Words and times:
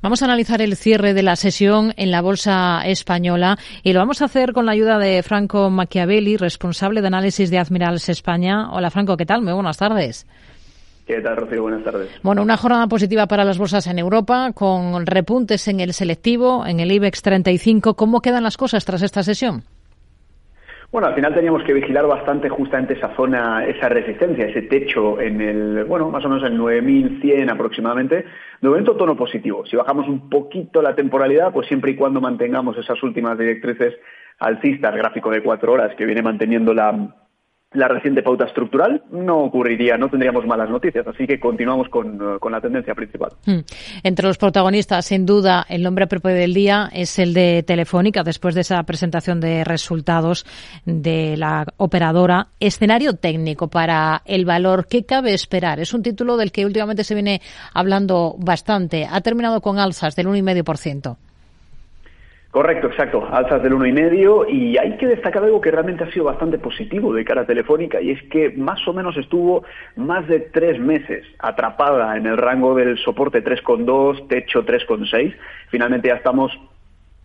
Vamos 0.00 0.22
a 0.22 0.26
analizar 0.26 0.62
el 0.62 0.76
cierre 0.76 1.12
de 1.12 1.24
la 1.24 1.34
sesión 1.34 1.92
en 1.96 2.12
la 2.12 2.22
Bolsa 2.22 2.82
Española 2.84 3.58
y 3.82 3.92
lo 3.92 3.98
vamos 3.98 4.22
a 4.22 4.26
hacer 4.26 4.52
con 4.52 4.64
la 4.64 4.70
ayuda 4.70 4.96
de 4.96 5.24
Franco 5.24 5.70
Machiavelli, 5.70 6.36
responsable 6.36 7.00
de 7.00 7.08
análisis 7.08 7.50
de 7.50 7.58
Admirals 7.58 8.08
España. 8.08 8.70
Hola 8.70 8.92
Franco, 8.92 9.16
¿qué 9.16 9.26
tal? 9.26 9.42
Muy 9.42 9.52
buenas 9.54 9.76
tardes. 9.76 10.24
¿Qué 11.04 11.20
tal, 11.20 11.36
Rocío? 11.36 11.62
Buenas 11.62 11.82
tardes. 11.82 12.10
Bueno, 12.22 12.42
una 12.42 12.56
jornada 12.56 12.86
positiva 12.86 13.26
para 13.26 13.44
las 13.44 13.58
bolsas 13.58 13.88
en 13.88 13.98
Europa, 13.98 14.52
con 14.54 15.04
repuntes 15.04 15.66
en 15.66 15.80
el 15.80 15.92
selectivo, 15.92 16.64
en 16.64 16.78
el 16.78 16.92
IBEX 16.92 17.20
35. 17.22 17.94
¿Cómo 17.94 18.20
quedan 18.20 18.44
las 18.44 18.56
cosas 18.56 18.84
tras 18.84 19.02
esta 19.02 19.24
sesión? 19.24 19.64
Bueno, 20.90 21.08
al 21.08 21.14
final 21.14 21.34
teníamos 21.34 21.62
que 21.64 21.74
vigilar 21.74 22.06
bastante 22.06 22.48
justamente 22.48 22.94
esa 22.94 23.14
zona, 23.14 23.66
esa 23.66 23.90
resistencia, 23.90 24.46
ese 24.46 24.62
techo 24.62 25.20
en 25.20 25.42
el, 25.42 25.84
bueno, 25.84 26.10
más 26.10 26.24
o 26.24 26.30
menos 26.30 26.48
en 26.48 26.56
9100 26.56 27.50
aproximadamente. 27.50 28.24
De 28.62 28.68
momento, 28.68 28.96
tono 28.96 29.14
positivo. 29.14 29.66
Si 29.66 29.76
bajamos 29.76 30.08
un 30.08 30.30
poquito 30.30 30.80
la 30.80 30.94
temporalidad, 30.94 31.52
pues 31.52 31.68
siempre 31.68 31.90
y 31.92 31.94
cuando 31.94 32.22
mantengamos 32.22 32.78
esas 32.78 33.02
últimas 33.02 33.36
directrices 33.36 33.96
alcistas, 34.38 34.96
gráfico 34.96 35.30
de 35.30 35.42
cuatro 35.42 35.72
horas 35.72 35.94
que 35.94 36.06
viene 36.06 36.22
manteniendo 36.22 36.72
la, 36.72 37.14
la 37.72 37.86
reciente 37.86 38.22
pauta 38.22 38.46
estructural, 38.46 39.02
no 39.10 39.40
ocurriría, 39.40 39.98
no 39.98 40.08
tendríamos 40.08 40.46
malas 40.46 40.70
noticias. 40.70 41.06
Así 41.06 41.26
que 41.26 41.38
continuamos 41.38 41.88
con, 41.90 42.16
eh, 42.16 42.50
la 42.50 42.60
tendencia 42.62 42.94
principal. 42.94 43.32
Hmm. 43.44 43.60
Entre 44.02 44.26
los 44.26 44.38
protagonistas, 44.38 45.04
sin 45.04 45.26
duda, 45.26 45.66
el 45.68 45.82
nombre 45.82 46.06
propio 46.06 46.32
del 46.32 46.54
día 46.54 46.88
es 46.92 47.18
el 47.18 47.34
de 47.34 47.62
Telefónica, 47.62 48.22
después 48.22 48.54
de 48.54 48.62
esa 48.62 48.82
presentación 48.84 49.40
de 49.40 49.64
resultados 49.64 50.46
de 50.86 51.36
la 51.36 51.66
operadora. 51.76 52.48
Escenario 52.58 53.14
técnico 53.14 53.68
para 53.68 54.22
el 54.24 54.46
valor. 54.46 54.86
¿Qué 54.88 55.04
cabe 55.04 55.34
esperar? 55.34 55.78
Es 55.78 55.92
un 55.92 56.02
título 56.02 56.38
del 56.38 56.52
que 56.52 56.64
últimamente 56.64 57.04
se 57.04 57.14
viene 57.14 57.42
hablando 57.74 58.34
bastante. 58.38 59.06
Ha 59.10 59.20
terminado 59.20 59.60
con 59.60 59.78
alzas 59.78 60.16
del 60.16 60.28
1,5%. 60.28 61.27
Correcto, 62.50 62.86
exacto. 62.86 63.28
Alzas 63.30 63.62
del 63.62 63.74
uno 63.74 63.84
y 63.84 63.92
medio 63.92 64.48
y 64.48 64.78
hay 64.78 64.96
que 64.96 65.06
destacar 65.06 65.44
algo 65.44 65.60
que 65.60 65.70
realmente 65.70 66.04
ha 66.04 66.10
sido 66.10 66.24
bastante 66.24 66.58
positivo 66.58 67.12
de 67.12 67.24
cara 67.24 67.44
Telefónica 67.44 68.00
y 68.00 68.10
es 68.10 68.22
que 68.30 68.50
más 68.50 68.86
o 68.88 68.94
menos 68.94 69.18
estuvo 69.18 69.64
más 69.96 70.26
de 70.28 70.40
tres 70.40 70.80
meses 70.80 71.26
atrapada 71.38 72.16
en 72.16 72.26
el 72.26 72.38
rango 72.38 72.74
del 72.74 72.96
soporte 72.98 73.44
3,2, 73.44 74.28
techo 74.28 74.64
3,6. 74.64 75.36
Finalmente 75.68 76.08
ya 76.08 76.14
estamos 76.14 76.58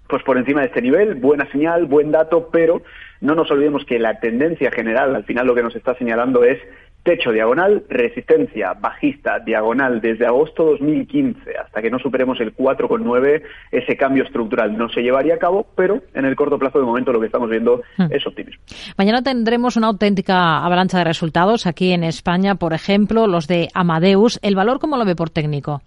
pues 0.07 0.21
por 0.23 0.37
encima 0.37 0.59
de 0.59 0.67
este 0.67 0.81
nivel, 0.81 1.15
buena 1.15 1.49
señal, 1.51 1.85
buen 1.85 2.11
dato, 2.11 2.49
pero 2.51 2.81
no 3.21 3.33
nos 3.33 3.49
olvidemos 3.49 3.85
que 3.85 3.99
la 3.99 4.19
tendencia 4.19 4.69
general, 4.71 5.15
al 5.15 5.23
final 5.23 5.47
lo 5.47 5.55
que 5.55 5.63
nos 5.63 5.75
está 5.75 5.95
señalando 5.95 6.43
es 6.43 6.59
Techo 7.03 7.31
diagonal, 7.31 7.83
resistencia 7.89 8.73
bajista 8.73 9.39
diagonal 9.39 9.99
desde 9.99 10.25
agosto 10.25 10.63
2015 10.63 11.57
hasta 11.57 11.81
que 11.81 11.89
no 11.89 11.99
superemos 11.99 12.39
el 12.39 12.55
4,9, 12.55 13.43
ese 13.71 13.97
cambio 13.97 14.23
estructural 14.23 14.77
no 14.77 14.87
se 14.87 15.01
llevaría 15.01 15.35
a 15.35 15.37
cabo, 15.37 15.67
pero 15.75 16.01
en 16.13 16.23
el 16.23 16.35
corto 16.37 16.57
plazo 16.57 16.79
de 16.79 16.85
momento 16.85 17.11
lo 17.11 17.19
que 17.19 17.25
estamos 17.25 17.49
viendo 17.49 17.81
hmm. 17.97 18.05
es 18.09 18.25
optimismo. 18.25 18.63
Mañana 18.97 19.21
tendremos 19.21 19.75
una 19.75 19.87
auténtica 19.87 20.63
avalancha 20.63 20.97
de 20.97 21.03
resultados 21.03 21.67
aquí 21.67 21.91
en 21.91 22.05
España, 22.05 22.55
por 22.55 22.73
ejemplo, 22.73 23.27
los 23.27 23.47
de 23.47 23.67
Amadeus. 23.73 24.39
¿El 24.41 24.55
valor 24.55 24.79
cómo 24.79 24.95
lo 24.97 25.03
ve 25.03 25.15
por 25.15 25.29
técnico? 25.29 25.81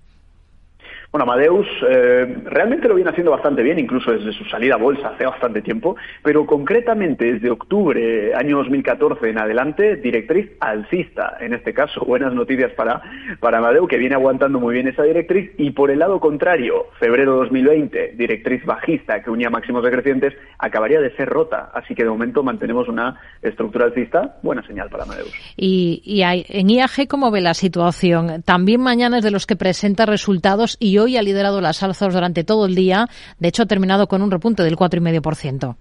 Bueno, 1.13 1.25
Amadeus 1.25 1.67
eh, 1.89 2.37
realmente 2.45 2.89
lo 2.89 2.95
viene 2.95 3.11
haciendo 3.11 3.31
bastante 3.31 3.63
bien, 3.63 3.79
incluso 3.79 4.13
desde 4.13 4.33
su 4.33 4.45
salida 4.45 4.75
a 4.75 4.79
bolsa 4.79 5.09
hace 5.09 5.25
bastante 5.25 5.63
tiempo, 5.63 5.97
pero 6.23 6.45
concretamente 6.45 7.33
desde 7.33 7.51
octubre 7.51 8.35
año 8.35 8.59
2014 8.59 9.31
en 9.31 9.39
adelante, 9.39 9.97
directriz 9.97 10.51
alcista, 10.61 11.37
en 11.41 11.55
este 11.55 11.73
caso, 11.73 12.05
buenas 12.05 12.35
noticias 12.35 12.73
para, 12.73 13.03
para 13.41 13.59
Amadeus, 13.59 13.89
que 13.89 13.99
viene 13.99 14.15
aguantando 14.15 14.61
muy 14.61 14.75
bien 14.75 14.89
esa 14.89 15.05
directriz, 15.05 15.53
y 15.59 15.71
por 15.71 15.91
el 15.91 16.01
lado 16.01 16.21
contrario, 16.21 16.87
febrero 16.99 17.37
2020, 17.37 18.15
directriz 18.17 18.65
bajista 18.65 19.23
que 19.23 19.31
unía 19.31 19.49
máximos 19.49 19.83
decrecientes, 19.85 20.35
acabaría 20.59 21.01
de 21.01 21.15
ser 21.17 21.29
rota, 21.29 21.71
así 21.73 21.95
que 21.95 22.05
de 22.05 22.11
momento 22.11 22.43
mantenemos 22.43 22.89
una 22.89 23.21
estructura 23.43 23.87
alcista, 23.87 24.37
buena 24.43 24.67
señal 24.67 24.89
para 24.91 25.05
Amadeus. 25.05 25.33
Y, 25.57 26.03
y 26.05 26.23
en 26.23 26.71
IAG, 26.71 27.07
¿cómo 27.09 27.31
ve 27.31 27.41
la 27.41 27.55
situación? 27.55 28.43
También 28.43 28.81
mañana 28.81 29.19
es 29.19 29.25
de 29.25 29.31
los 29.31 29.47
que 29.47 29.57
presenta 29.57 30.07
resultados 30.07 30.77
y 30.81 30.96
hoy 30.99 31.07
hoy 31.07 31.17
ha 31.17 31.23
liderado 31.23 31.61
las 31.61 31.83
alzas 31.83 32.13
durante 32.13 32.45
todo 32.45 32.67
el 32.67 32.75
día. 32.75 33.07
De 33.39 33.49
hecho, 33.49 33.63
ha 33.63 33.67
terminado 33.67 34.07
con 34.07 34.23
un 34.23 34.31
repunte 34.31 34.63
del 34.63 34.77
4,5% 34.77 35.77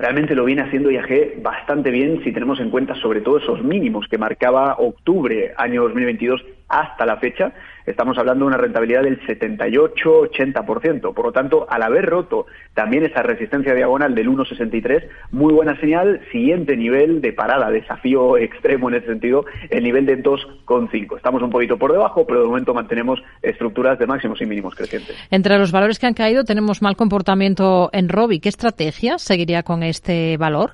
realmente 0.00 0.34
lo 0.34 0.46
viene 0.46 0.62
haciendo 0.62 0.90
IAG 0.90 1.42
bastante 1.42 1.90
bien 1.90 2.24
si 2.24 2.32
tenemos 2.32 2.58
en 2.58 2.70
cuenta 2.70 2.94
sobre 2.94 3.20
todo 3.20 3.36
esos 3.36 3.62
mínimos 3.62 4.08
que 4.08 4.16
marcaba 4.16 4.76
octubre 4.78 5.52
año 5.58 5.82
2022 5.82 6.40
hasta 6.70 7.04
la 7.04 7.18
fecha, 7.18 7.52
estamos 7.90 8.18
hablando 8.18 8.44
de 8.44 8.48
una 8.48 8.56
rentabilidad 8.56 9.02
del 9.02 9.20
78-80%. 9.26 11.14
Por 11.14 11.24
lo 11.24 11.32
tanto, 11.32 11.66
al 11.68 11.82
haber 11.82 12.06
roto 12.06 12.46
también 12.74 13.04
esa 13.04 13.22
resistencia 13.22 13.74
diagonal 13.74 14.14
del 14.14 14.28
1,63, 14.28 15.08
muy 15.32 15.52
buena 15.52 15.78
señal. 15.80 16.20
Siguiente 16.32 16.76
nivel 16.76 17.20
de 17.20 17.32
parada, 17.32 17.70
desafío 17.70 18.36
extremo 18.38 18.88
en 18.88 18.96
ese 18.96 19.06
sentido, 19.06 19.44
el 19.70 19.84
nivel 19.84 20.06
de 20.06 20.22
2,5. 20.22 21.16
Estamos 21.16 21.42
un 21.42 21.50
poquito 21.50 21.78
por 21.78 21.92
debajo, 21.92 22.26
pero 22.26 22.40
de 22.40 22.46
momento 22.46 22.74
mantenemos 22.74 23.20
estructuras 23.42 23.98
de 23.98 24.06
máximos 24.06 24.40
y 24.40 24.46
mínimos 24.46 24.74
crecientes. 24.74 25.16
Entre 25.30 25.58
los 25.58 25.72
valores 25.72 25.98
que 25.98 26.06
han 26.06 26.14
caído 26.14 26.44
tenemos 26.44 26.82
mal 26.82 26.96
comportamiento 26.96 27.90
en 27.92 28.08
Robi. 28.08 28.40
¿Qué 28.40 28.48
estrategia 28.48 29.18
seguiría 29.18 29.62
con 29.62 29.82
este 29.82 30.36
valor? 30.36 30.72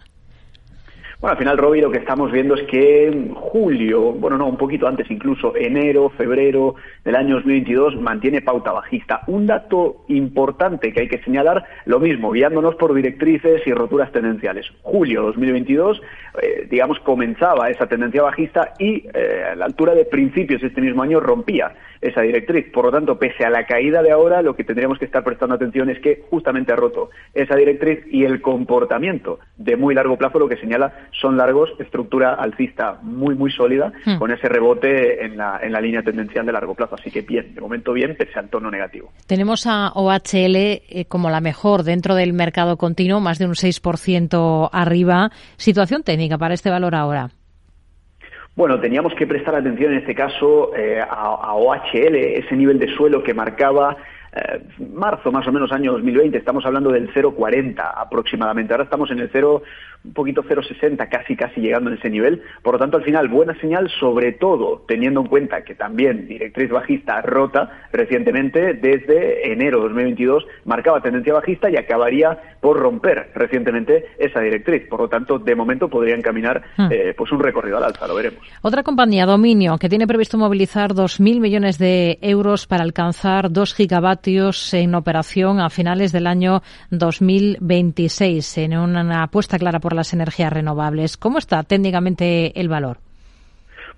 Bueno, 1.18 1.32
al 1.32 1.38
final, 1.38 1.56
Robbie, 1.56 1.80
lo 1.80 1.90
que 1.90 1.96
estamos 1.96 2.30
viendo 2.30 2.54
es 2.54 2.66
que 2.66 3.06
en 3.06 3.34
julio, 3.34 4.12
bueno, 4.12 4.36
no, 4.36 4.46
un 4.48 4.58
poquito 4.58 4.86
antes 4.86 5.10
incluso, 5.10 5.56
enero, 5.56 6.10
febrero 6.10 6.74
del 7.04 7.16
año 7.16 7.36
2022, 7.36 7.98
mantiene 8.02 8.42
pauta 8.42 8.70
bajista. 8.70 9.22
Un 9.26 9.46
dato 9.46 10.04
importante 10.08 10.92
que 10.92 11.00
hay 11.00 11.08
que 11.08 11.22
señalar, 11.22 11.64
lo 11.86 12.00
mismo, 12.00 12.32
guiándonos 12.32 12.74
por 12.74 12.92
directrices 12.92 13.66
y 13.66 13.72
roturas 13.72 14.12
tendenciales. 14.12 14.66
Julio 14.82 15.22
2022, 15.22 16.02
eh, 16.42 16.66
digamos, 16.70 17.00
comenzaba 17.00 17.70
esa 17.70 17.86
tendencia 17.86 18.22
bajista 18.22 18.74
y 18.78 19.08
eh, 19.14 19.44
a 19.52 19.54
la 19.56 19.64
altura 19.64 19.94
de 19.94 20.04
principios 20.04 20.60
de 20.60 20.68
este 20.68 20.82
mismo 20.82 21.02
año 21.02 21.18
rompía 21.18 21.72
esa 22.08 22.22
directriz. 22.22 22.70
Por 22.72 22.86
lo 22.86 22.90
tanto, 22.90 23.18
pese 23.18 23.44
a 23.44 23.50
la 23.50 23.66
caída 23.66 24.02
de 24.02 24.10
ahora, 24.10 24.42
lo 24.42 24.54
que 24.54 24.64
tendríamos 24.64 24.98
que 24.98 25.04
estar 25.04 25.24
prestando 25.24 25.54
atención 25.54 25.90
es 25.90 26.00
que 26.00 26.24
justamente 26.30 26.72
ha 26.72 26.76
roto 26.76 27.10
esa 27.34 27.56
directriz 27.56 28.00
y 28.10 28.24
el 28.24 28.40
comportamiento 28.40 29.38
de 29.56 29.76
muy 29.76 29.94
largo 29.94 30.16
plazo 30.16 30.38
lo 30.38 30.48
que 30.48 30.56
señala 30.56 30.92
son 31.12 31.36
largos, 31.36 31.70
estructura 31.78 32.34
alcista 32.34 32.98
muy, 33.02 33.34
muy 33.34 33.50
sólida, 33.50 33.92
hmm. 34.04 34.18
con 34.18 34.30
ese 34.30 34.48
rebote 34.48 35.24
en 35.24 35.36
la, 35.36 35.60
en 35.62 35.72
la 35.72 35.80
línea 35.80 36.02
tendencial 36.02 36.46
de 36.46 36.52
largo 36.52 36.74
plazo. 36.74 36.96
Así 36.96 37.10
que 37.10 37.22
bien, 37.22 37.54
de 37.54 37.60
momento 37.60 37.92
bien, 37.92 38.16
pese 38.16 38.38
al 38.38 38.48
tono 38.48 38.70
negativo. 38.70 39.12
Tenemos 39.26 39.66
a 39.66 39.92
OHL 39.94 40.56
eh, 40.56 41.06
como 41.08 41.30
la 41.30 41.40
mejor 41.40 41.82
dentro 41.82 42.14
del 42.14 42.32
mercado 42.32 42.76
continuo, 42.76 43.20
más 43.20 43.38
de 43.38 43.46
un 43.46 43.54
6% 43.54 44.70
arriba. 44.72 45.30
Situación 45.56 46.02
técnica 46.02 46.38
para 46.38 46.54
este 46.54 46.70
valor 46.70 46.94
ahora. 46.94 47.30
Bueno, 48.56 48.80
teníamos 48.80 49.12
que 49.14 49.26
prestar 49.26 49.54
atención 49.54 49.92
en 49.92 49.98
este 49.98 50.14
caso 50.14 50.74
eh, 50.74 50.98
a, 50.98 51.52
OHL, 51.54 52.14
ese 52.16 52.56
nivel 52.56 52.78
de 52.78 52.88
suelo 52.96 53.22
que 53.22 53.34
marcaba 53.34 53.98
eh, 54.34 54.62
marzo 54.94 55.30
más 55.30 55.46
o 55.46 55.52
menos 55.52 55.72
año 55.72 55.92
2020, 55.92 56.38
estamos 56.38 56.64
hablando 56.64 56.90
del 56.90 57.12
0,40 57.12 57.74
aproximadamente. 57.94 58.72
Ahora 58.72 58.84
estamos 58.84 59.10
en 59.10 59.18
el 59.18 59.28
0, 59.30 59.62
un 60.06 60.12
poquito 60.12 60.42
0,60, 60.42 61.08
casi 61.08 61.36
casi 61.36 61.60
llegando 61.60 61.90
en 61.90 61.98
ese 61.98 62.10
nivel. 62.10 62.42
Por 62.62 62.74
lo 62.74 62.78
tanto, 62.78 62.96
al 62.96 63.04
final, 63.04 63.28
buena 63.28 63.58
señal, 63.60 63.90
sobre 63.98 64.32
todo 64.32 64.84
teniendo 64.86 65.20
en 65.20 65.26
cuenta 65.26 65.62
que 65.64 65.74
también 65.74 66.26
directriz 66.26 66.70
bajista 66.70 67.20
rota 67.22 67.86
recientemente 67.92 68.74
desde 68.74 69.52
enero 69.52 69.78
de 69.78 69.88
2022, 69.88 70.46
marcaba 70.64 71.00
tendencia 71.00 71.34
bajista 71.34 71.70
y 71.70 71.76
acabaría 71.76 72.38
por 72.60 72.78
romper 72.78 73.30
recientemente 73.34 74.06
esa 74.18 74.40
directriz. 74.40 74.88
Por 74.88 75.00
lo 75.00 75.08
tanto, 75.08 75.38
de 75.38 75.54
momento 75.54 75.88
podrían 75.88 76.22
caminar 76.22 76.62
hmm. 76.76 76.88
eh, 76.90 77.14
pues 77.16 77.32
un 77.32 77.40
recorrido 77.40 77.76
al 77.78 77.84
alza, 77.84 78.06
lo 78.06 78.14
veremos. 78.14 78.40
Otra 78.62 78.82
compañía, 78.82 79.26
Dominio, 79.26 79.78
que 79.78 79.88
tiene 79.88 80.06
previsto 80.06 80.38
movilizar 80.38 80.94
2.000 80.94 81.40
millones 81.40 81.78
de 81.78 82.18
euros 82.20 82.66
para 82.66 82.82
alcanzar 82.82 83.50
2 83.50 83.74
gigavatios 83.74 84.72
en 84.74 84.94
operación 84.94 85.60
a 85.60 85.70
finales 85.70 86.12
del 86.12 86.26
año 86.26 86.62
2026, 86.90 88.58
en 88.58 88.78
una 88.78 89.24
apuesta 89.24 89.58
clara 89.58 89.80
por 89.80 89.95
las 89.96 90.12
energías 90.12 90.52
renovables. 90.52 91.16
¿Cómo 91.16 91.38
está 91.38 91.62
técnicamente 91.64 92.58
el 92.60 92.68
valor? 92.68 93.00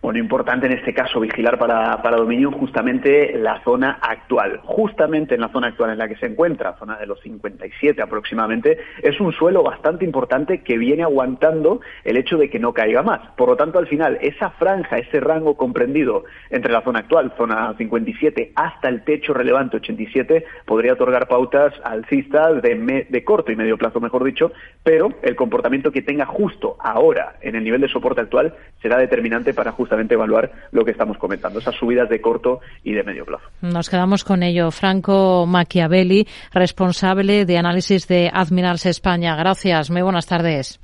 Bueno, 0.01 0.21
importante 0.21 0.67
en 0.67 0.73
este 0.73 0.95
caso 0.95 1.19
vigilar 1.19 1.59
para, 1.59 2.01
para 2.03 2.19
Dominion 2.19 2.53
justamente 2.53 3.37
la 3.37 3.61
zona 3.65 3.99
actual. 4.01 4.61
Justamente 4.63 5.35
en 5.35 5.41
la 5.41 5.49
zona 5.49 5.67
actual 5.69 5.91
en 5.91 5.99
la 5.99 6.07
que 6.07 6.15
se 6.17 6.27
encuentra, 6.27 6.77
zona 6.79 6.97
de 6.99 7.07
los 7.07 7.21
57 7.21 8.01
aproximadamente, 8.01 8.79
es 9.03 9.19
un 9.21 9.33
suelo 9.33 9.65
bastante 9.65 10.05
importante 10.05 10.63
que 10.63 10.79
viene 10.79 11.03
aguantando 11.03 11.81
el 12.05 12.17
hecho 12.17 12.39
de 12.39 12.49
que 12.49 12.61
no 12.61 12.73
caiga 12.73 13.03
más. 13.03 13.33
Por 13.37 13.49
lo 13.49 13.57
tanto, 13.57 13.81
al 13.81 13.89
final, 13.89 14.19
esa 14.21 14.51
franja, 14.51 14.99
ese 14.99 15.19
rango 15.19 15.57
comprendido 15.57 16.23
entre 16.51 16.73
la 16.73 16.83
zona 16.83 17.01
actual, 17.01 17.35
zona 17.37 17.75
57, 17.77 18.53
hasta 18.55 18.89
el 18.89 19.03
techo 19.03 19.35
relevante 19.35 19.79
87, 19.79 20.45
podría 20.65 20.93
otorgar 20.93 21.27
pautas 21.27 21.75
alcistas 21.83 22.63
de, 22.63 23.07
de 23.09 23.25
corto 23.25 23.51
y 23.51 23.57
medio 23.57 23.77
plazo, 23.77 23.99
mejor 23.99 24.23
dicho, 24.23 24.53
pero 24.85 25.13
el 25.23 25.35
comportamiento 25.35 25.91
que 25.91 26.03
tenga 26.03 26.25
justo 26.25 26.77
ahora 26.79 27.35
en 27.41 27.57
el 27.57 27.65
nivel 27.65 27.81
de 27.81 27.89
soporte 27.89 28.21
actual 28.21 28.55
será 28.81 28.97
determinante 28.97 29.53
para 29.53 29.73
justamente 29.73 29.88
justamente 29.89 30.15
evaluar 30.15 30.53
lo 30.73 30.85
que 30.85 30.91
estamos 30.91 31.17
comentando, 31.17 31.61
esas 31.61 31.75
subidas 31.75 32.11
de 32.11 32.21
corto 32.21 32.61
y 32.85 32.93
de 32.93 33.03
medio 33.03 33.25
plazo. 33.25 33.45
Nos 33.63 33.89
quedamos 33.89 34.23
con 34.23 34.43
ello. 34.43 34.71
Franco 34.71 35.47
Machiavelli, 35.47 36.27
responsable 36.53 37.47
de 37.47 37.57
análisis 37.57 38.07
de 38.07 38.31
Admirals 38.31 38.85
España. 38.85 39.35
Gracias. 39.35 39.91
Muy 39.91 40.03
buenas 40.03 40.27
tardes. 40.27 40.79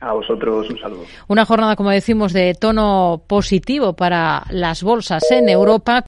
A 0.00 0.14
vosotros 0.14 0.70
un 0.70 0.78
saludo. 0.78 1.02
Una 1.28 1.44
jornada, 1.44 1.76
como 1.76 1.90
decimos, 1.90 2.32
de 2.32 2.54
tono 2.58 3.20
positivo 3.26 3.92
para 3.92 4.44
las 4.48 4.82
bolsas 4.82 5.30
en 5.30 5.50
Europa. 5.50 5.98